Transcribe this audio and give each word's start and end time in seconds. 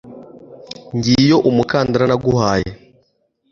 ngiyo 0.95 1.37
umukandara 1.49 2.05
naguhaye 2.07 2.69